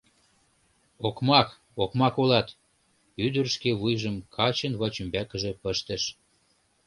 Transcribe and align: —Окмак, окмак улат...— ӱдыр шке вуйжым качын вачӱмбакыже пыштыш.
—Окмак, 1.07 1.47
окмак 1.81 2.15
улат...— 2.21 2.47
ӱдыр 3.25 3.45
шке 3.55 3.71
вуйжым 3.79 4.15
качын 4.35 4.73
вачӱмбакыже 4.79 5.51
пыштыш. 5.61 6.03